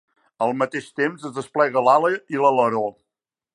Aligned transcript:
Al 0.45 0.55
mateix 0.61 0.87
temps, 1.01 1.27
es 1.29 1.35
desplega 1.35 1.85
l"ala 1.85 2.11
i 2.37 2.43
l"aleró. 2.43 2.85